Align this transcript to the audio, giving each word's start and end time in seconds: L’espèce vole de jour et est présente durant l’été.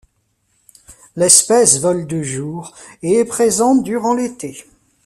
L’espèce 1.15 1.79
vole 1.79 2.07
de 2.07 2.23
jour 2.23 2.75
et 3.03 3.19
est 3.19 3.25
présente 3.25 3.83
durant 3.83 4.15
l’été. 4.15 4.65